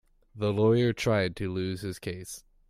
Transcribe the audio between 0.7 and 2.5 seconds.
tried to lose his case.